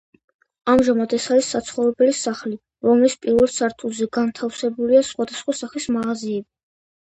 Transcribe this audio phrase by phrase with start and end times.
[0.71, 2.57] ამჟამად ეს არის საცხოვრებელი სახლი,
[2.89, 6.49] რომლის პირველ სართულზე განთავსებულია სხვადასხვა სახის მაღაზიები.